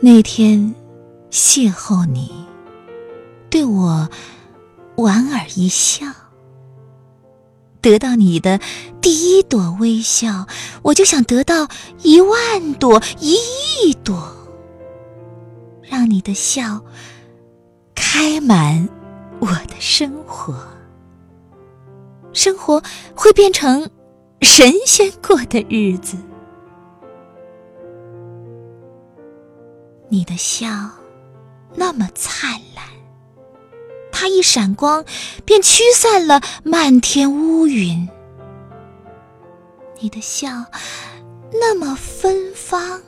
[0.00, 0.74] 那天
[1.30, 2.30] 邂逅你，
[3.48, 4.08] 对我
[4.96, 6.06] 莞尔一笑，
[7.80, 8.60] 得到你的
[9.00, 10.46] 第一朵微笑，
[10.82, 11.68] 我就想得到
[12.02, 13.34] 一万朵、一
[13.82, 14.30] 亿朵，
[15.82, 16.82] 让你的笑
[17.94, 18.86] 开满
[19.40, 20.54] 我的生活，
[22.34, 22.82] 生活
[23.14, 23.88] 会变成
[24.42, 26.16] 神仙过的日子。
[30.14, 30.68] 你的笑
[31.74, 32.84] 那么灿烂，
[34.12, 35.04] 它一闪光，
[35.44, 38.08] 便驱散了漫天乌云。
[39.98, 40.66] 你的笑
[41.50, 43.02] 那么芬芳，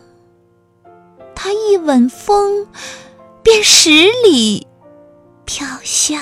[1.32, 2.66] 它一吻风，
[3.40, 3.90] 便十
[4.24, 4.66] 里
[5.44, 6.20] 飘香。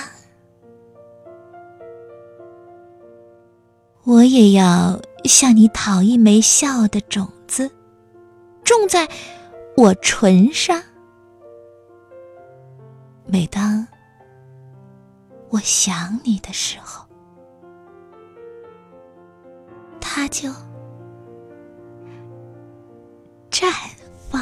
[4.03, 7.71] 我也要向你讨一枚笑的种子，
[8.63, 9.09] 种在。
[9.77, 10.81] 我唇上，
[13.27, 13.85] 每当
[15.49, 17.05] 我想你的时候，
[20.01, 20.49] 它就
[23.51, 23.73] 绽
[24.31, 24.41] 放